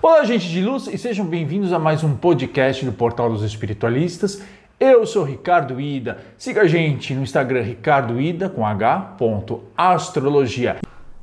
Olá, 0.00 0.22
gente 0.22 0.48
de 0.48 0.62
luz, 0.62 0.86
e 0.86 0.96
sejam 0.96 1.26
bem-vindos 1.26 1.72
a 1.72 1.78
mais 1.78 2.04
um 2.04 2.14
podcast 2.14 2.84
do 2.84 2.92
Portal 2.92 3.32
dos 3.32 3.42
Espiritualistas. 3.42 4.40
Eu 4.78 5.04
sou 5.04 5.24
Ricardo 5.24 5.80
Ida. 5.80 6.18
Siga 6.38 6.60
a 6.62 6.66
gente 6.68 7.12
no 7.14 7.24
Instagram 7.24 7.62
Ricardo 7.62 8.20
Ida 8.20 8.48
com 8.48 8.64
H. 8.64 9.16
Astrologia. 9.76 10.76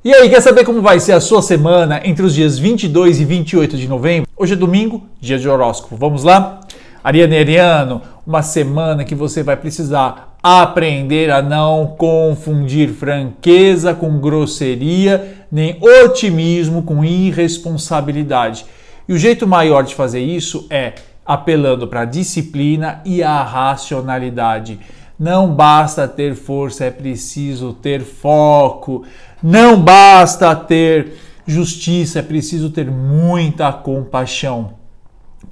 E 0.03 0.13
aí, 0.13 0.29
quer 0.29 0.41
saber 0.41 0.65
como 0.65 0.81
vai 0.81 0.99
ser 0.99 1.13
a 1.13 1.21
sua 1.21 1.41
semana 1.41 2.01
entre 2.03 2.25
os 2.25 2.35
dias 2.35 2.59
22 2.59 3.21
e 3.21 3.23
28 3.23 3.77
de 3.77 3.87
novembro? 3.87 4.29
Hoje 4.35 4.53
é 4.53 4.57
domingo, 4.57 5.07
dia 5.21 5.39
de 5.39 5.47
horóscopo. 5.47 5.95
Vamos 5.95 6.25
lá? 6.25 6.59
Ariane 7.01 7.37
Ariano, 7.37 8.01
uma 8.27 8.41
semana 8.41 9.05
que 9.05 9.15
você 9.15 9.41
vai 9.41 9.55
precisar 9.55 10.35
aprender 10.43 11.31
a 11.31 11.41
não 11.41 11.95
confundir 11.97 12.89
franqueza 12.89 13.95
com 13.95 14.19
grosseria, 14.19 15.44
nem 15.55 15.79
otimismo 15.79 16.83
com 16.83 17.05
irresponsabilidade. 17.05 18.65
E 19.07 19.13
o 19.13 19.17
jeito 19.17 19.47
maior 19.47 19.83
de 19.83 19.95
fazer 19.95 20.19
isso 20.19 20.67
é 20.69 20.95
apelando 21.25 21.87
para 21.87 22.01
a 22.01 22.05
disciplina 22.05 23.01
e 23.05 23.23
a 23.23 23.41
racionalidade. 23.41 24.77
Não 25.17 25.49
basta 25.49 26.09
ter 26.09 26.35
força, 26.35 26.83
é 26.83 26.91
preciso 26.91 27.71
ter 27.71 28.01
foco. 28.01 29.05
Não 29.41 29.79
basta 29.79 30.53
ter 30.53 31.13
justiça, 31.47 32.19
é 32.19 32.21
preciso 32.21 32.69
ter 32.69 32.91
muita 32.91 33.71
compaixão. 33.71 34.73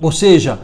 Ou 0.02 0.12
seja, 0.12 0.60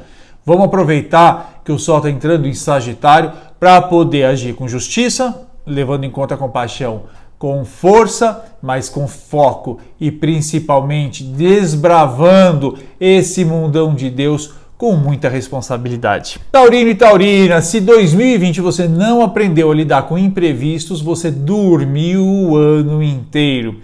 Vamos 0.49 0.65
aproveitar 0.65 1.61
que 1.63 1.71
o 1.71 1.77
Sol 1.77 1.97
está 1.97 2.09
entrando 2.09 2.47
em 2.47 2.55
Sagitário 2.55 3.31
para 3.59 3.79
poder 3.83 4.23
agir 4.23 4.55
com 4.55 4.67
justiça, 4.67 5.47
levando 5.63 6.05
em 6.05 6.09
conta 6.09 6.33
a 6.33 6.37
compaixão, 6.39 7.03
com 7.39 7.63
força, 7.63 8.43
mas 8.61 8.89
com 8.89 9.07
foco 9.07 9.79
e 9.99 10.11
principalmente 10.11 11.23
desbravando 11.23 12.77
esse 12.99 13.45
mundão 13.45 13.95
de 13.95 14.09
Deus 14.09 14.53
com 14.77 14.95
muita 14.95 15.29
responsabilidade. 15.29 16.39
Taurino 16.51 16.89
e 16.89 16.95
Taurina, 16.95 17.61
se 17.61 17.79
2020 17.79 18.59
você 18.59 18.87
não 18.87 19.21
aprendeu 19.21 19.71
a 19.71 19.75
lidar 19.75 20.03
com 20.03 20.17
imprevistos, 20.17 21.01
você 21.01 21.31
dormiu 21.31 22.25
o 22.25 22.57
ano 22.57 23.01
inteiro. 23.01 23.77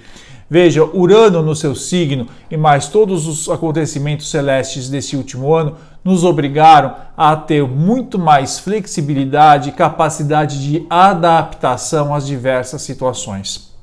Veja, 0.49 0.83
Urano 0.83 1.41
no 1.41 1.55
seu 1.55 1.73
signo 1.73 2.27
e 2.52 2.55
mais 2.55 2.87
todos 2.87 3.25
os 3.25 3.49
acontecimentos 3.49 4.30
celestes 4.30 4.89
desse 4.89 5.17
último 5.17 5.53
ano 5.53 5.75
nos 6.06 6.23
obrigaram 6.23 6.95
a 7.17 7.36
ter 7.36 7.67
muito 7.67 8.20
mais 8.20 8.59
flexibilidade 8.59 9.70
e 9.70 9.72
capacidade 9.72 10.64
de 10.64 10.86
adaptação 10.88 12.14
às 12.14 12.28
diversas 12.28 12.84
situações. 12.84 13.73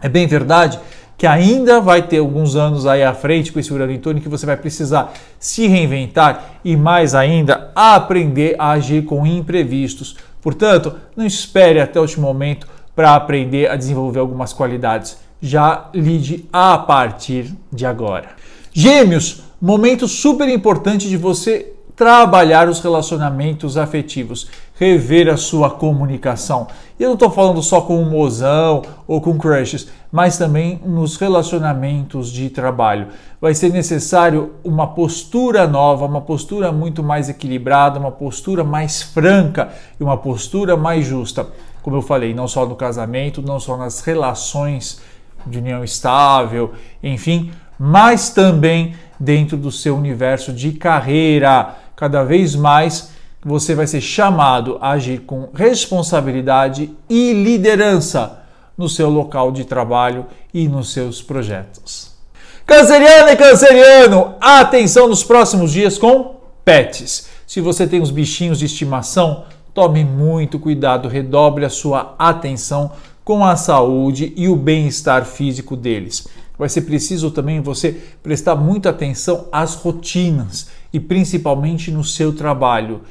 É 0.00 0.08
bem 0.08 0.26
verdade 0.26 0.80
que 1.18 1.26
ainda 1.26 1.80
vai 1.80 2.02
ter 2.02 2.18
alguns 2.18 2.56
anos 2.56 2.86
aí 2.86 3.02
à 3.02 3.14
frente 3.14 3.52
com 3.52 3.60
esse 3.60 3.72
Urano 3.72 3.92
em 3.92 3.98
torno 3.98 4.20
que 4.20 4.28
você 4.28 4.46
vai 4.46 4.56
precisar 4.56 5.12
se 5.38 5.66
reinventar 5.66 6.60
e 6.64 6.76
mais 6.76 7.14
ainda 7.14 7.70
aprender 7.74 8.56
a 8.58 8.70
agir 8.70 9.04
com 9.04 9.26
imprevistos. 9.26 10.16
Portanto, 10.40 10.94
não 11.14 11.24
espere 11.24 11.80
até 11.80 11.98
o 11.98 12.02
último 12.02 12.26
momento 12.26 12.66
para 12.94 13.14
aprender 13.14 13.70
a 13.70 13.76
desenvolver 13.76 14.20
algumas 14.20 14.52
qualidades 14.52 15.18
já 15.40 15.90
lide 15.94 16.46
a 16.52 16.78
partir 16.78 17.54
de 17.70 17.84
agora. 17.84 18.30
Gêmeos, 18.72 19.42
momento 19.60 20.06
super 20.06 20.48
importante 20.48 21.08
de 21.08 21.16
você 21.16 21.72
trabalhar 21.96 22.68
os 22.68 22.80
relacionamentos 22.80 23.78
afetivos, 23.78 24.48
rever 24.78 25.30
a 25.30 25.36
sua 25.38 25.70
comunicação. 25.70 26.66
E 27.00 27.02
eu 27.02 27.08
não 27.08 27.14
estou 27.14 27.30
falando 27.30 27.62
só 27.62 27.80
com 27.80 27.98
um 27.98 28.10
mozão 28.10 28.82
ou 29.06 29.18
com 29.18 29.38
crushes, 29.38 29.88
mas 30.12 30.36
também 30.36 30.78
nos 30.84 31.16
relacionamentos 31.16 32.30
de 32.30 32.50
trabalho. 32.50 33.08
Vai 33.40 33.54
ser 33.54 33.72
necessário 33.72 34.52
uma 34.62 34.88
postura 34.88 35.66
nova, 35.66 36.04
uma 36.04 36.20
postura 36.20 36.70
muito 36.70 37.02
mais 37.02 37.30
equilibrada, 37.30 37.98
uma 37.98 38.12
postura 38.12 38.62
mais 38.62 39.02
franca 39.02 39.70
e 39.98 40.04
uma 40.04 40.18
postura 40.18 40.76
mais 40.76 41.06
justa. 41.06 41.46
Como 41.82 41.96
eu 41.96 42.02
falei, 42.02 42.34
não 42.34 42.46
só 42.46 42.66
no 42.66 42.76
casamento, 42.76 43.40
não 43.40 43.58
só 43.58 43.74
nas 43.74 44.00
relações 44.00 45.00
de 45.46 45.58
união 45.58 45.84
estável, 45.84 46.72
enfim, 47.02 47.52
mas 47.78 48.30
também 48.30 48.94
dentro 49.18 49.56
do 49.56 49.70
seu 49.70 49.96
universo 49.96 50.52
de 50.52 50.72
carreira. 50.72 51.74
Cada 51.94 52.22
vez 52.22 52.54
mais 52.54 53.10
você 53.44 53.74
vai 53.74 53.86
ser 53.86 54.00
chamado 54.00 54.78
a 54.80 54.90
agir 54.90 55.20
com 55.20 55.48
responsabilidade 55.54 56.90
e 57.08 57.32
liderança 57.32 58.42
no 58.76 58.88
seu 58.88 59.08
local 59.08 59.52
de 59.52 59.64
trabalho 59.64 60.26
e 60.52 60.68
nos 60.68 60.92
seus 60.92 61.22
projetos. 61.22 62.14
Canceriano 62.66 63.30
e 63.30 63.36
canceriano, 63.36 64.34
atenção 64.40 65.08
nos 65.08 65.22
próximos 65.22 65.70
dias 65.70 65.96
com 65.96 66.36
pets. 66.64 67.28
Se 67.46 67.60
você 67.60 67.86
tem 67.86 68.02
os 68.02 68.10
bichinhos 68.10 68.58
de 68.58 68.66
estimação, 68.66 69.44
tome 69.72 70.04
muito 70.04 70.58
cuidado, 70.58 71.08
redobre 71.08 71.64
a 71.64 71.70
sua 71.70 72.16
atenção 72.18 72.90
com 73.24 73.44
a 73.44 73.54
saúde 73.54 74.32
e 74.36 74.48
o 74.48 74.56
bem-estar 74.56 75.24
físico 75.24 75.76
deles. 75.76 76.26
Vai 76.58 76.68
ser 76.68 76.82
preciso 76.82 77.30
também 77.30 77.60
você 77.60 78.00
prestar 78.22 78.56
muita 78.56 78.90
atenção 78.90 79.46
às 79.52 79.74
rotinas 79.74 80.68
e 80.92 80.98
principalmente 80.98 81.90
no 81.90 82.02
seu 82.02 82.32
trabalho. 82.32 83.02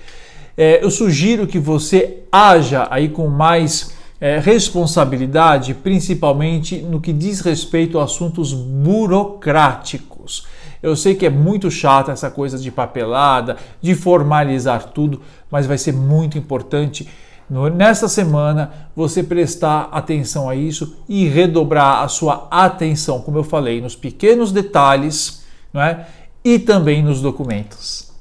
É, 0.58 0.84
eu 0.84 0.90
sugiro 0.90 1.46
que 1.46 1.60
você 1.60 2.24
haja 2.32 2.88
aí 2.90 3.10
com 3.10 3.28
mais 3.28 3.94
é, 4.20 4.40
responsabilidade, 4.40 5.74
principalmente 5.74 6.78
no 6.78 7.02
que 7.02 7.14
diz 7.14 7.42
respeito 7.42 8.00
a 8.00 8.06
assuntos 8.06 8.54
burocráticos. 8.54 10.48
Eu 10.82 10.96
sei 10.96 11.16
que 11.16 11.26
é 11.26 11.30
muito 11.30 11.70
chato 11.70 12.12
essa 12.12 12.30
coisa 12.32 12.58
de 12.58 12.72
papelada, 12.72 13.58
de 13.82 13.94
formalizar 13.96 14.92
tudo, 14.92 15.22
mas 15.50 15.66
vai 15.66 15.78
ser 15.78 15.94
muito 15.94 16.38
importante 16.38 17.08
nessa 17.50 18.08
semana 18.08 18.72
você 18.96 19.22
prestar 19.22 19.90
atenção 19.92 20.50
a 20.50 20.56
isso 20.56 20.98
e 21.08 21.28
redobrar 21.28 22.02
a 22.04 22.08
sua 22.08 22.48
atenção, 22.50 23.22
como 23.22 23.38
eu 23.38 23.44
falei, 23.44 23.82
nos 23.82 23.96
pequenos 23.96 24.52
detalhes 24.52 25.44
não 25.74 25.82
é? 25.82 26.08
e 26.44 26.58
também 26.58 27.04
nos 27.04 27.22
documentos. 27.22 28.12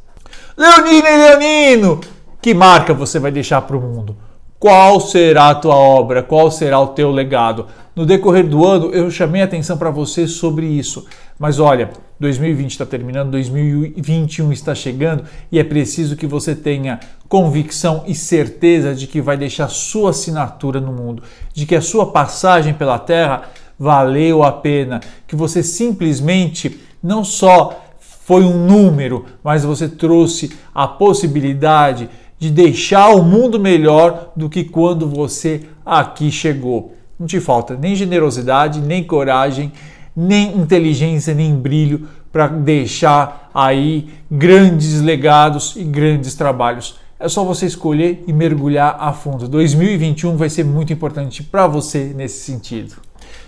Leonino 0.57 1.07
e 1.07 1.17
Leonino, 1.17 2.01
que 2.41 2.55
marca 2.55 2.93
você 2.93 3.19
vai 3.19 3.31
deixar 3.31 3.63
para 3.63 3.77
o 3.77 3.81
mundo? 3.81 4.17
Qual 4.59 5.01
será 5.01 5.51
a 5.51 5.55
tua 5.55 5.75
obra? 5.75 6.23
Qual 6.23 6.51
será 6.51 6.81
o 6.81 6.89
teu 6.89 7.11
legado? 7.11 7.67
No 7.95 8.07
decorrer 8.07 8.49
do 8.49 8.65
ano 8.67 8.91
eu 8.93 9.11
chamei 9.11 9.43
atenção 9.43 9.77
para 9.77 9.91
você 9.91 10.27
sobre 10.27 10.67
isso. 10.67 11.07
Mas 11.39 11.59
olha, 11.59 11.91
2020 12.25 12.71
está 12.71 12.87
terminando, 12.87 13.33
2021 13.33 14.51
está 14.51 14.75
chegando 14.75 15.25
e 15.53 15.59
é 15.59 15.65
preciso 15.65 16.17
que 16.17 16.27
você 16.27 16.55
tenha 16.55 16.99
convicção 17.29 18.03
e 18.07 18.15
certeza 18.15 18.95
de 18.95 19.07
que 19.07 19.21
vai 19.21 19.37
deixar 19.37 19.69
sua 19.69 20.11
assinatura 20.11 20.81
no 20.81 20.91
mundo, 20.91 21.23
de 21.53 21.67
que 21.67 21.75
a 21.75 21.83
sua 21.83 22.11
passagem 22.11 22.73
pela 22.73 22.99
Terra 22.99 23.51
valeu 23.79 24.43
a 24.43 24.51
pena, 24.51 25.01
que 25.27 25.37
você 25.37 25.63
simplesmente 25.63 26.81
não 27.03 27.23
só 27.23 27.85
foi 27.99 28.43
um 28.43 28.67
número, 28.67 29.27
mas 29.43 29.63
você 29.63 29.87
trouxe 29.87 30.51
a 30.75 30.89
possibilidade 30.89 32.09
de 32.39 32.51
deixar 32.51 33.09
o 33.09 33.23
mundo 33.23 33.61
melhor 33.61 34.33
do 34.35 34.49
que 34.49 34.65
quando 34.65 35.07
você 35.07 35.61
aqui 35.85 36.31
chegou. 36.31 36.95
Não 37.21 37.27
te 37.27 37.39
falta 37.39 37.77
nem 37.77 37.95
generosidade, 37.95 38.81
nem 38.81 39.05
coragem, 39.05 39.73
nem 40.17 40.57
inteligência, 40.57 41.35
nem 41.35 41.55
brilho 41.55 42.09
para 42.33 42.47
deixar 42.49 43.51
aí 43.55 44.09
grandes 44.31 45.01
legados 45.01 45.75
e 45.77 45.85
grandes 45.85 46.35
trabalhos. 46.35 46.99
É 47.19 47.29
só 47.29 47.45
você 47.45 47.67
escolher 47.67 48.25
e 48.27 48.33
mergulhar 48.33 48.97
a 48.99 49.13
fundo. 49.13 49.49
2021 49.49 50.37
vai 50.37 50.51
ser 50.51 50.65
muito 50.65 50.93
importante 50.93 51.43
para 51.43 51.67
você 51.67 52.13
nesse 52.15 52.45
sentido. 52.45 52.97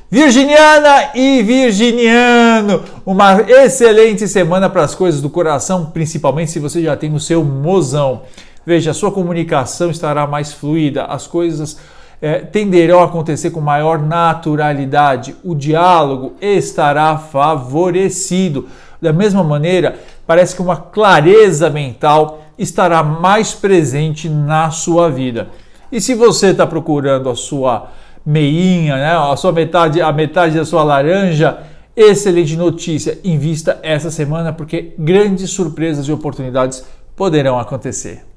Virginiana 0.09 1.11
e 1.17 1.43
virginiano, 1.43 2.85
uma 3.05 3.43
excelente 3.43 4.29
semana 4.29 4.71
para 4.71 4.85
as 4.85 4.95
coisas 4.95 5.21
do 5.21 5.29
coração, 5.29 5.87
principalmente 5.87 6.53
se 6.53 6.61
você 6.61 6.81
já 6.81 6.97
tem 6.97 7.13
o 7.13 7.19
seu 7.19 7.43
mozão. 7.43 8.23
Veja, 8.65 8.93
a 8.93 8.95
sua 8.95 9.11
comunicação 9.11 9.91
estará 9.91 10.25
mais 10.25 10.53
fluida, 10.53 11.05
as 11.07 11.27
coisas 11.27 11.79
é, 12.21 12.39
tenderão 12.39 13.01
a 13.01 13.05
acontecer 13.05 13.51
com 13.51 13.61
maior 13.61 13.99
naturalidade, 13.99 15.37
o 15.45 15.55
diálogo 15.55 16.35
estará 16.41 17.19
favorecido. 17.19 18.69
Da 19.01 19.13
mesma 19.13 19.45
maneira, 19.45 19.97
parece 20.27 20.55
que 20.57 20.63
uma 20.63 20.77
clareza 20.77 21.69
mental 21.69 22.43
estará 22.59 23.03
mais 23.03 23.53
presente 23.53 24.29
na 24.29 24.71
sua 24.71 25.11
vida. 25.11 25.49
E 25.93 26.01
se 26.01 26.15
você 26.15 26.49
está 26.49 26.67
procurando 26.67 27.29
a 27.29 27.37
sua 27.37 27.89
meinha, 28.25 28.97
né, 28.97 29.17
a 29.17 29.37
sua 29.37 29.53
metade, 29.53 30.01
a 30.01 30.13
metade 30.13 30.57
da 30.57 30.65
sua 30.65 30.83
laranja, 30.83 31.59
excelente 31.95 32.57
notícia. 32.57 33.19
Invista 33.23 33.79
essa 33.83 34.11
semana 34.11 34.53
porque 34.53 34.95
grandes 34.99 35.51
surpresas 35.51 36.09
e 36.09 36.13
oportunidades 36.13 36.85
poderão 37.15 37.59
acontecer. 37.59 38.36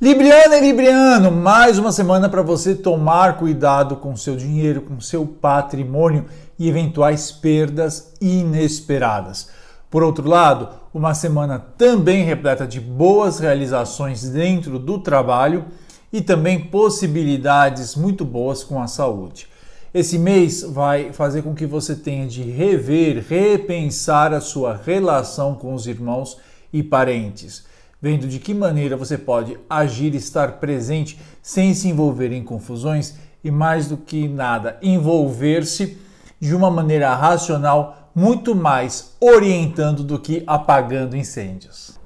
Libriana 0.00 0.56
e 0.56 0.60
Libriano, 0.60 1.30
mais 1.30 1.78
uma 1.78 1.92
semana 1.92 2.28
para 2.28 2.42
você 2.42 2.74
tomar 2.74 3.38
cuidado 3.38 3.94
com 3.94 4.16
seu 4.16 4.34
dinheiro, 4.34 4.82
com 4.82 5.00
seu 5.00 5.24
patrimônio 5.24 6.24
e 6.58 6.68
eventuais 6.68 7.30
perdas 7.30 8.12
inesperadas. 8.20 9.50
Por 9.88 10.02
outro 10.02 10.28
lado, 10.28 10.68
uma 10.92 11.14
semana 11.14 11.60
também 11.78 12.24
repleta 12.24 12.66
de 12.66 12.80
boas 12.80 13.38
realizações 13.38 14.28
dentro 14.28 14.80
do 14.80 14.98
trabalho 14.98 15.66
e 16.12 16.20
também 16.20 16.58
possibilidades 16.58 17.94
muito 17.94 18.24
boas 18.24 18.64
com 18.64 18.82
a 18.82 18.88
saúde. 18.88 19.46
Esse 19.94 20.18
mês 20.18 20.64
vai 20.64 21.12
fazer 21.12 21.42
com 21.42 21.54
que 21.54 21.66
você 21.66 21.94
tenha 21.94 22.26
de 22.26 22.42
rever, 22.42 23.24
repensar 23.28 24.34
a 24.34 24.40
sua 24.40 24.74
relação 24.74 25.54
com 25.54 25.72
os 25.72 25.86
irmãos 25.86 26.36
e 26.72 26.82
parentes, 26.82 27.64
vendo 28.04 28.28
de 28.28 28.38
que 28.38 28.52
maneira 28.52 28.98
você 28.98 29.16
pode 29.16 29.56
agir 29.68 30.12
e 30.12 30.18
estar 30.18 30.60
presente 30.60 31.18
sem 31.40 31.72
se 31.72 31.88
envolver 31.88 32.32
em 32.32 32.44
confusões 32.44 33.14
e, 33.42 33.50
mais 33.50 33.88
do 33.88 33.96
que 33.96 34.28
nada, 34.28 34.76
envolver-se 34.82 35.96
de 36.38 36.54
uma 36.54 36.70
maneira 36.70 37.14
racional, 37.14 38.10
muito 38.14 38.54
mais 38.54 39.16
orientando 39.18 40.04
do 40.04 40.18
que 40.18 40.44
apagando 40.46 41.16
incêndios. 41.16 41.98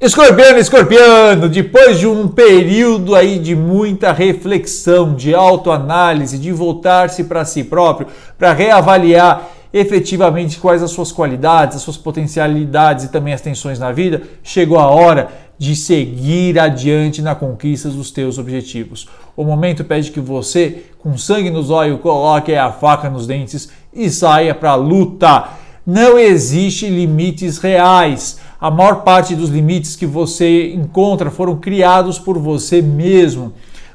Escorpiano, 0.00 0.58
escorpiano, 0.58 1.50
depois 1.50 1.98
de 1.98 2.06
um 2.06 2.28
período 2.28 3.14
aí 3.14 3.38
de 3.38 3.54
muita 3.54 4.12
reflexão, 4.12 5.14
de 5.14 5.34
autoanálise, 5.34 6.38
de 6.38 6.50
voltar-se 6.50 7.24
para 7.24 7.44
si 7.44 7.62
próprio, 7.62 8.06
para 8.38 8.54
reavaliar 8.54 9.50
efetivamente 9.78 10.58
quais 10.58 10.82
as 10.82 10.90
suas 10.90 11.12
qualidades, 11.12 11.76
as 11.76 11.82
suas 11.82 11.98
potencialidades 11.98 13.04
e 13.04 13.08
também 13.08 13.34
as 13.34 13.42
tensões 13.42 13.78
na 13.78 13.92
vida, 13.92 14.22
chegou 14.42 14.78
a 14.78 14.86
hora 14.86 15.28
de 15.58 15.76
seguir 15.76 16.58
adiante 16.58 17.20
na 17.20 17.34
conquista 17.34 17.90
dos 17.90 18.10
teus 18.10 18.38
objetivos. 18.38 19.06
O 19.36 19.44
momento 19.44 19.84
pede 19.84 20.10
que 20.10 20.20
você, 20.20 20.84
com 20.98 21.18
sangue 21.18 21.50
nos 21.50 21.68
olhos, 21.68 22.00
coloque 22.00 22.54
a 22.54 22.72
faca 22.72 23.10
nos 23.10 23.26
dentes 23.26 23.68
e 23.92 24.08
saia 24.08 24.54
para 24.54 24.70
a 24.70 24.76
luta. 24.76 25.48
Não 25.86 26.18
existe 26.18 26.88
limites 26.88 27.58
reais. 27.58 28.38
A 28.58 28.70
maior 28.70 29.02
parte 29.02 29.34
dos 29.34 29.50
limites 29.50 29.94
que 29.94 30.06
você 30.06 30.72
encontra 30.72 31.30
foram 31.30 31.56
criados 31.56 32.18
por 32.18 32.38
você 32.38 32.80
mesmo. 32.80 33.52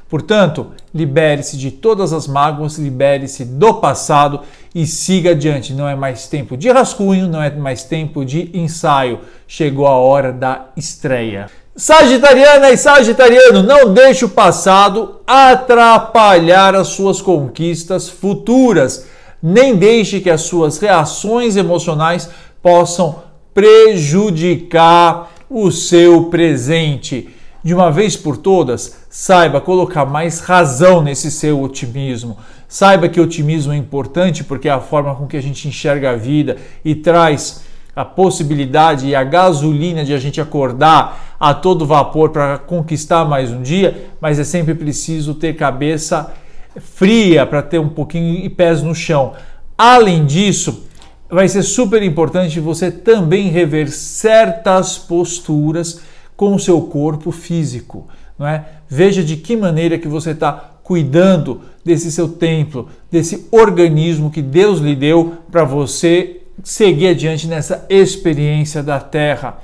Portanto, 0.08 0.68
libere-se 0.94 1.56
de 1.56 1.70
todas 1.70 2.12
as 2.12 2.26
mágoas, 2.26 2.78
libere-se 2.78 3.44
do 3.44 3.74
passado 3.74 4.40
e 4.74 4.86
siga 4.86 5.30
adiante. 5.30 5.72
Não 5.72 5.88
é 5.88 5.94
mais 5.94 6.26
tempo 6.26 6.56
de 6.56 6.70
rascunho, 6.70 7.28
não 7.28 7.42
é 7.42 7.50
mais 7.50 7.84
tempo 7.84 8.24
de 8.24 8.50
ensaio. 8.52 9.20
Chegou 9.46 9.86
a 9.86 9.96
hora 9.96 10.32
da 10.32 10.66
estreia. 10.76 11.46
Sagitariana 11.74 12.70
e 12.70 12.76
Sagitariano, 12.76 13.62
não 13.62 13.94
deixe 13.94 14.26
o 14.26 14.28
passado 14.28 15.20
atrapalhar 15.26 16.74
as 16.74 16.88
suas 16.88 17.22
conquistas 17.22 18.10
futuras. 18.10 19.06
Nem 19.42 19.74
deixe 19.74 20.20
que 20.20 20.28
as 20.28 20.42
suas 20.42 20.78
reações 20.78 21.56
emocionais 21.56 22.28
possam 22.62 23.22
prejudicar 23.54 25.32
o 25.48 25.70
seu 25.70 26.24
presente. 26.24 27.30
De 27.64 27.74
uma 27.74 27.90
vez 27.90 28.16
por 28.16 28.36
todas, 28.36 29.01
saiba 29.14 29.60
colocar 29.60 30.06
mais 30.06 30.40
razão 30.40 31.02
nesse 31.02 31.30
seu 31.30 31.60
otimismo. 31.60 32.38
Saiba 32.66 33.10
que 33.10 33.20
otimismo 33.20 33.70
é 33.70 33.76
importante 33.76 34.42
porque 34.42 34.70
é 34.70 34.72
a 34.72 34.80
forma 34.80 35.14
com 35.14 35.26
que 35.26 35.36
a 35.36 35.42
gente 35.42 35.68
enxerga 35.68 36.12
a 36.12 36.16
vida 36.16 36.56
e 36.82 36.94
traz 36.94 37.62
a 37.94 38.06
possibilidade 38.06 39.06
e 39.06 39.14
a 39.14 39.22
gasolina 39.22 40.02
de 40.02 40.14
a 40.14 40.18
gente 40.18 40.40
acordar 40.40 41.36
a 41.38 41.52
todo 41.52 41.84
vapor 41.84 42.30
para 42.30 42.56
conquistar 42.56 43.26
mais 43.26 43.50
um 43.50 43.60
dia, 43.60 44.06
mas 44.18 44.38
é 44.38 44.44
sempre 44.44 44.74
preciso 44.74 45.34
ter 45.34 45.56
cabeça 45.56 46.32
fria 46.80 47.44
para 47.44 47.60
ter 47.60 47.78
um 47.78 47.90
pouquinho 47.90 48.42
e 48.42 48.48
pés 48.48 48.80
no 48.80 48.94
chão. 48.94 49.34
Além 49.76 50.24
disso, 50.24 50.86
vai 51.28 51.46
ser 51.48 51.62
super 51.62 52.02
importante 52.02 52.58
você 52.58 52.90
também 52.90 53.50
rever 53.50 53.92
certas 53.92 54.96
posturas 54.96 56.00
com 56.34 56.54
o 56.54 56.58
seu 56.58 56.80
corpo 56.80 57.30
físico, 57.30 58.08
não 58.42 58.48
é? 58.48 58.64
Veja 58.88 59.22
de 59.22 59.36
que 59.36 59.56
maneira 59.56 59.96
que 59.96 60.08
você 60.08 60.32
está 60.32 60.72
cuidando 60.82 61.60
desse 61.84 62.10
seu 62.10 62.28
templo, 62.28 62.88
desse 63.08 63.46
organismo 63.52 64.32
que 64.32 64.42
Deus 64.42 64.80
lhe 64.80 64.96
deu 64.96 65.34
para 65.50 65.62
você 65.62 66.42
seguir 66.62 67.08
adiante 67.08 67.46
nessa 67.46 67.86
experiência 67.88 68.82
da 68.82 68.98
Terra. 68.98 69.58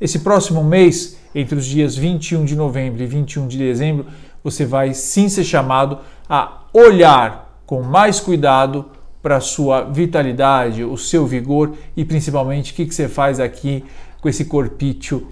Esse 0.00 0.20
próximo 0.20 0.64
mês, 0.64 1.18
entre 1.34 1.56
os 1.56 1.66
dias 1.66 1.94
21 1.94 2.46
de 2.46 2.56
novembro 2.56 3.02
e 3.02 3.06
21 3.06 3.46
de 3.46 3.58
dezembro, 3.58 4.06
você 4.42 4.64
vai 4.64 4.94
sim 4.94 5.28
ser 5.28 5.44
chamado 5.44 5.98
a 6.28 6.62
olhar 6.72 7.60
com 7.66 7.82
mais 7.82 8.18
cuidado 8.18 8.86
para 9.22 9.36
a 9.36 9.40
sua 9.40 9.82
vitalidade, 9.82 10.82
o 10.82 10.96
seu 10.96 11.26
vigor 11.26 11.74
e 11.94 12.02
principalmente 12.02 12.72
o 12.72 12.74
que, 12.74 12.86
que 12.86 12.94
você 12.94 13.08
faz 13.08 13.38
aqui 13.38 13.84
com 14.22 14.28
esse 14.28 14.46
corpício 14.46 15.28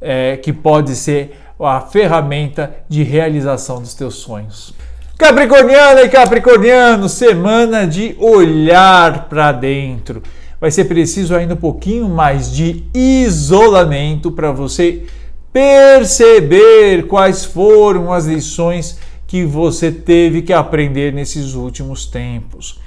é, 0.00 0.38
que 0.38 0.52
pode 0.52 0.96
ser 0.96 1.36
a 1.66 1.80
ferramenta 1.80 2.74
de 2.88 3.02
realização 3.02 3.80
dos 3.80 3.94
teus 3.94 4.16
sonhos. 4.16 4.74
Capricorniana 5.18 6.02
e 6.02 6.08
Capricorniano, 6.08 7.08
semana 7.08 7.86
de 7.86 8.16
olhar 8.18 9.28
para 9.28 9.52
dentro. 9.52 10.22
Vai 10.60 10.70
ser 10.70 10.84
preciso 10.84 11.34
ainda 11.34 11.54
um 11.54 11.58
pouquinho 11.58 12.08
mais 12.08 12.50
de 12.50 12.84
isolamento 12.94 14.30
para 14.32 14.52
você 14.52 15.04
perceber 15.52 17.06
quais 17.06 17.44
foram 17.44 18.12
as 18.12 18.26
lições 18.26 18.98
que 19.26 19.44
você 19.44 19.90
teve 19.90 20.42
que 20.42 20.52
aprender 20.52 21.12
nesses 21.12 21.54
últimos 21.54 22.06
tempos 22.06 22.80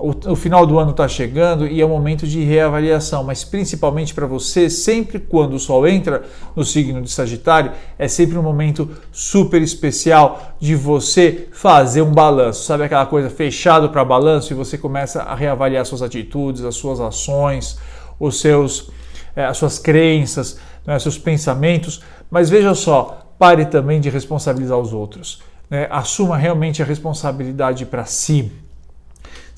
o, 0.00 0.32
o 0.32 0.36
final 0.36 0.66
do 0.66 0.78
ano 0.78 0.92
está 0.92 1.06
chegando 1.06 1.66
e 1.66 1.80
é 1.80 1.84
o 1.84 1.88
momento 1.88 2.26
de 2.26 2.42
reavaliação, 2.42 3.22
mas 3.22 3.44
principalmente 3.44 4.14
para 4.14 4.26
você, 4.26 4.70
sempre 4.70 5.18
quando 5.18 5.54
o 5.54 5.58
Sol 5.58 5.86
entra 5.86 6.22
no 6.56 6.64
signo 6.64 7.02
de 7.02 7.10
Sagitário, 7.10 7.72
é 7.98 8.08
sempre 8.08 8.38
um 8.38 8.42
momento 8.42 8.90
super 9.12 9.60
especial 9.60 10.54
de 10.58 10.74
você 10.74 11.48
fazer 11.52 12.02
um 12.02 12.12
balanço. 12.12 12.64
Sabe 12.64 12.84
aquela 12.84 13.06
coisa 13.06 13.28
fechado 13.28 13.90
para 13.90 14.04
balanço 14.04 14.52
e 14.52 14.56
você 14.56 14.78
começa 14.78 15.22
a 15.22 15.34
reavaliar 15.34 15.84
suas 15.84 16.02
atitudes, 16.02 16.64
as 16.64 16.76
suas 16.76 16.98
ações, 17.00 17.78
os 18.18 18.40
seus, 18.40 18.90
é, 19.36 19.44
as 19.44 19.56
suas 19.56 19.78
crenças, 19.78 20.58
né, 20.86 20.98
seus 20.98 21.18
pensamentos. 21.18 22.02
Mas 22.30 22.48
veja 22.48 22.74
só, 22.74 23.26
pare 23.38 23.66
também 23.66 24.00
de 24.00 24.08
responsabilizar 24.08 24.78
os 24.78 24.92
outros. 24.92 25.42
Né? 25.68 25.86
Assuma 25.90 26.36
realmente 26.36 26.82
a 26.82 26.86
responsabilidade 26.86 27.84
para 27.84 28.04
si. 28.04 28.50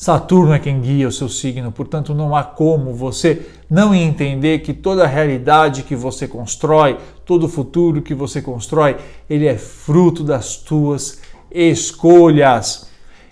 Saturno 0.03 0.53
é 0.53 0.59
quem 0.59 0.81
guia 0.81 1.07
o 1.07 1.13
seu 1.13 1.29
signo, 1.29 1.71
portanto, 1.71 2.13
não 2.13 2.35
há 2.35 2.43
como 2.43 2.93
você 2.93 3.47
não 3.71 3.95
entender 3.95 4.59
que 4.59 4.75
toda 4.75 5.05
a 5.05 5.07
realidade 5.07 5.85
que 5.85 5.95
você 5.95 6.27
constrói, 6.27 6.99
todo 7.25 7.47
o 7.47 7.49
futuro 7.49 8.03
que 8.03 8.13
você 8.13 8.43
constrói, 8.43 8.97
ele 9.31 9.47
é 9.47 9.57
fruto 9.57 10.25
das 10.25 10.57
tuas 10.57 11.21
escolhas. 11.53 12.89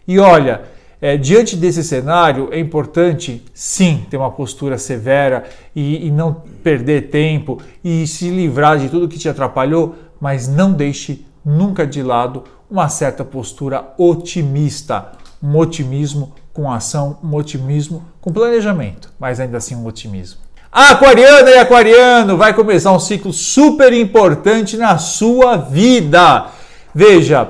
E 0.06 0.20
olha, 0.20 0.62
é, 1.00 1.16
diante 1.16 1.56
desse 1.56 1.82
cenário, 1.82 2.50
é 2.52 2.60
importante 2.60 3.44
sim 3.52 4.06
ter 4.08 4.16
uma 4.16 4.30
postura 4.30 4.78
severa 4.78 5.42
e, 5.74 6.06
e 6.06 6.10
não 6.12 6.34
perder 6.62 7.10
tempo 7.10 7.60
e 7.82 8.06
se 8.06 8.30
livrar 8.30 8.78
de 8.78 8.88
tudo 8.88 9.08
que 9.08 9.18
te 9.18 9.28
atrapalhou, 9.28 9.96
mas 10.20 10.46
não 10.46 10.72
deixe 10.72 11.26
nunca 11.44 11.84
de 11.84 12.00
lado 12.00 12.44
uma 12.70 12.88
certa 12.88 13.24
postura 13.24 13.92
otimista, 13.98 15.10
um 15.42 15.56
otimismo 15.56 16.32
com 16.60 16.70
ação, 16.70 17.16
um 17.24 17.34
otimismo, 17.34 18.04
com 18.20 18.30
planejamento, 18.30 19.10
mas 19.18 19.40
ainda 19.40 19.56
assim 19.56 19.74
um 19.74 19.86
otimismo. 19.86 20.40
Aquariana 20.70 21.48
e 21.48 21.58
aquariano, 21.58 22.36
vai 22.36 22.52
começar 22.52 22.92
um 22.92 23.00
ciclo 23.00 23.32
super 23.32 23.94
importante 23.94 24.76
na 24.76 24.98
sua 24.98 25.56
vida. 25.56 26.48
Veja, 26.94 27.48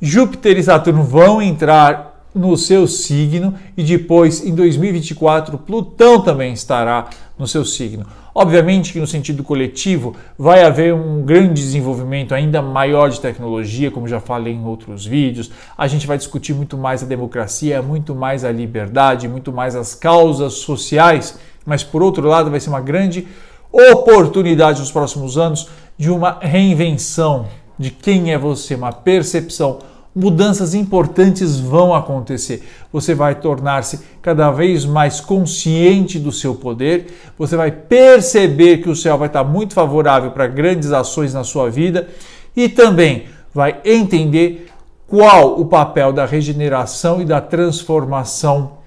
Júpiter 0.00 0.56
e 0.56 0.62
Saturno 0.62 1.02
vão 1.02 1.42
entrar 1.42 2.11
no 2.34 2.56
seu 2.56 2.86
signo 2.86 3.54
e 3.76 3.82
depois 3.82 4.44
em 4.44 4.54
2024 4.54 5.58
Plutão 5.58 6.20
também 6.20 6.52
estará 6.52 7.10
no 7.38 7.46
seu 7.46 7.64
signo. 7.64 8.06
Obviamente 8.34 8.92
que 8.92 9.00
no 9.00 9.06
sentido 9.06 9.44
coletivo 9.44 10.16
vai 10.38 10.64
haver 10.64 10.94
um 10.94 11.22
grande 11.22 11.60
desenvolvimento 11.60 12.34
ainda 12.34 12.62
maior 12.62 13.10
de 13.10 13.20
tecnologia, 13.20 13.90
como 13.90 14.08
já 14.08 14.20
falei 14.20 14.54
em 14.54 14.64
outros 14.64 15.04
vídeos. 15.04 15.50
A 15.76 15.86
gente 15.86 16.06
vai 16.06 16.16
discutir 16.16 16.54
muito 16.54 16.78
mais 16.78 17.02
a 17.02 17.06
democracia, 17.06 17.82
muito 17.82 18.14
mais 18.14 18.44
a 18.44 18.50
liberdade, 18.50 19.28
muito 19.28 19.52
mais 19.52 19.76
as 19.76 19.94
causas 19.94 20.54
sociais, 20.54 21.38
mas 21.66 21.84
por 21.84 22.02
outro 22.02 22.26
lado 22.26 22.50
vai 22.50 22.58
ser 22.58 22.70
uma 22.70 22.80
grande 22.80 23.26
oportunidade 23.70 24.80
nos 24.80 24.90
próximos 24.90 25.36
anos 25.36 25.68
de 25.98 26.10
uma 26.10 26.38
reinvenção 26.40 27.46
de 27.78 27.90
quem 27.90 28.32
é 28.32 28.38
você, 28.38 28.74
uma 28.74 28.92
percepção 28.92 29.78
mudanças 30.14 30.74
importantes 30.74 31.58
vão 31.58 31.94
acontecer. 31.94 32.68
Você 32.92 33.14
vai 33.14 33.34
tornar-se 33.34 34.00
cada 34.20 34.50
vez 34.50 34.84
mais 34.84 35.20
consciente 35.20 36.18
do 36.18 36.30
seu 36.30 36.54
poder, 36.54 37.32
você 37.38 37.56
vai 37.56 37.70
perceber 37.70 38.78
que 38.78 38.90
o 38.90 38.96
céu 38.96 39.16
vai 39.16 39.28
estar 39.28 39.44
muito 39.44 39.74
favorável 39.74 40.30
para 40.30 40.46
grandes 40.46 40.92
ações 40.92 41.32
na 41.32 41.44
sua 41.44 41.70
vida 41.70 42.08
e 42.54 42.68
também 42.68 43.24
vai 43.54 43.80
entender 43.84 44.68
qual 45.06 45.60
o 45.60 45.66
papel 45.66 46.12
da 46.12 46.24
regeneração 46.24 47.20
e 47.20 47.24
da 47.24 47.40
transformação 47.40 48.78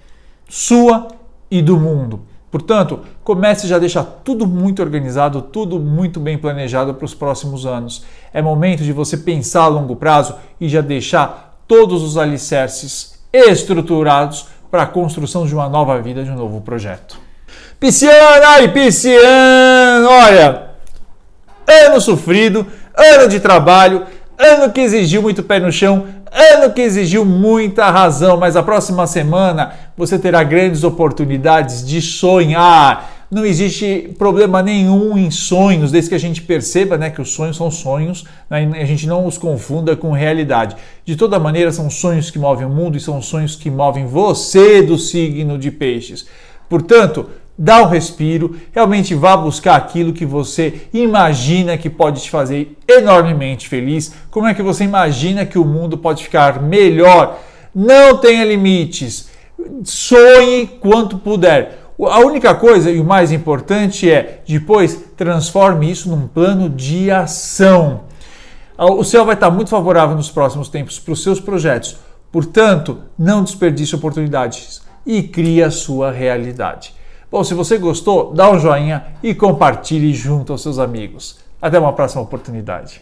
sua 0.47 1.07
e 1.49 1.61
do 1.61 1.79
mundo. 1.79 2.21
Portanto, 2.55 3.01
comece 3.21 3.67
já 3.67 3.75
a 3.75 3.79
deixar 3.79 4.05
tudo 4.23 4.47
muito 4.47 4.81
organizado, 4.81 5.41
tudo 5.41 5.77
muito 5.77 6.21
bem 6.21 6.37
planejado 6.37 6.93
para 6.93 7.03
os 7.03 7.13
próximos 7.13 7.65
anos. 7.65 8.05
É 8.33 8.41
momento 8.41 8.81
de 8.81 8.93
você 8.93 9.17
pensar 9.17 9.63
a 9.63 9.67
longo 9.67 9.97
prazo 9.97 10.35
e 10.57 10.69
já 10.69 10.79
deixar 10.79 11.59
todos 11.67 12.01
os 12.01 12.17
alicerces 12.17 13.19
estruturados 13.33 14.47
para 14.71 14.83
a 14.83 14.87
construção 14.87 15.45
de 15.45 15.53
uma 15.53 15.67
nova 15.67 16.01
vida, 16.01 16.23
de 16.23 16.31
um 16.31 16.35
novo 16.37 16.61
projeto. 16.61 17.19
Pisciano, 17.77 18.45
ai 18.45 18.71
pisciano, 18.71 20.07
olha, 20.07 20.69
ano 21.67 21.99
sofrido, 21.99 22.65
ano 22.95 23.27
de 23.27 23.41
trabalho, 23.41 24.05
ano 24.37 24.71
que 24.71 24.81
exigiu 24.81 25.21
muito 25.21 25.43
pé 25.43 25.59
no 25.59 25.71
chão, 25.71 26.05
ano 26.31 26.73
que 26.73 26.81
exigiu 26.81 27.23
muita 27.25 27.89
razão, 27.89 28.37
mas 28.37 28.55
a 28.55 28.63
próxima 28.63 29.07
semana 29.07 29.73
você 29.97 30.19
terá 30.19 30.43
grandes 30.43 30.83
oportunidades 30.83 31.85
de 31.85 32.01
sonhar. 32.01 33.11
Não 33.31 33.45
existe 33.45 34.13
problema 34.19 34.61
nenhum 34.61 35.17
em 35.17 35.31
sonhos, 35.31 35.91
desde 35.91 36.09
que 36.09 36.15
a 36.15 36.19
gente 36.19 36.41
perceba 36.41 36.97
né, 36.97 37.09
que 37.09 37.21
os 37.21 37.31
sonhos 37.31 37.57
são 37.57 37.71
sonhos, 37.71 38.23
né, 38.49 38.69
a 38.79 38.85
gente 38.85 39.07
não 39.07 39.25
os 39.25 39.37
confunda 39.37 39.95
com 39.95 40.11
realidade. 40.11 40.75
De 41.03 41.15
toda 41.15 41.39
maneira, 41.39 41.71
são 41.71 41.89
sonhos 41.89 42.29
que 42.29 42.37
movem 42.37 42.67
o 42.67 42.69
mundo 42.69 42.97
e 42.97 42.99
são 42.99 43.21
sonhos 43.21 43.55
que 43.55 43.71
movem 43.71 44.05
você 44.05 44.81
do 44.81 44.97
signo 44.97 45.57
de 45.57 45.71
peixes. 45.71 46.27
Portanto, 46.69 47.29
dá 47.57 47.81
um 47.81 47.87
respiro, 47.87 48.55
realmente 48.73 49.15
vá 49.15 49.35
buscar 49.37 49.75
aquilo 49.75 50.13
que 50.13 50.25
você 50.25 50.81
imagina 50.93 51.77
que 51.77 51.89
pode 51.89 52.21
te 52.21 52.29
fazer 52.29 52.77
enormemente 52.87 53.67
feliz. 53.67 54.13
Como 54.29 54.47
é 54.47 54.53
que 54.53 54.61
você 54.61 54.83
imagina 54.83 55.45
que 55.45 55.57
o 55.57 55.65
mundo 55.65 55.97
pode 55.97 56.23
ficar 56.23 56.61
melhor? 56.61 57.39
Não 57.73 58.17
tenha 58.17 58.43
limites. 58.43 59.29
Sonhe 59.83 60.67
quanto 60.67 61.17
puder. 61.17 61.79
A 61.97 62.19
única 62.19 62.53
coisa 62.53 62.91
e 62.91 62.99
o 62.99 63.05
mais 63.05 63.31
importante 63.31 64.11
é 64.11 64.41
depois 64.45 65.01
transforme 65.15 65.89
isso 65.89 66.09
num 66.09 66.27
plano 66.27 66.69
de 66.69 67.09
ação. 67.09 68.01
O 68.77 69.03
céu 69.05 69.23
vai 69.23 69.35
estar 69.35 69.49
muito 69.49 69.69
favorável 69.69 70.15
nos 70.15 70.29
próximos 70.29 70.67
tempos 70.67 70.99
para 70.99 71.13
os 71.13 71.23
seus 71.23 71.39
projetos. 71.39 71.95
Portanto, 72.29 72.99
não 73.17 73.41
desperdice 73.41 73.95
oportunidades 73.95 74.81
e 75.05 75.23
crie 75.23 75.63
a 75.63 75.71
sua 75.71 76.11
realidade. 76.11 76.93
Bom, 77.35 77.43
se 77.43 77.53
você 77.53 77.77
gostou, 77.77 78.33
dá 78.33 78.49
um 78.49 78.57
joinha 78.57 79.07
e 79.21 79.35
compartilhe 79.35 80.13
junto 80.13 80.53
aos 80.53 80.61
seus 80.61 80.79
amigos. 80.79 81.37
Até 81.61 81.77
uma 81.77 81.91
próxima 81.91 82.21
oportunidade. 82.21 83.01